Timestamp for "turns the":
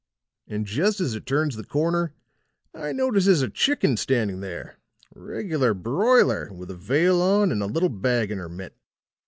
1.27-1.63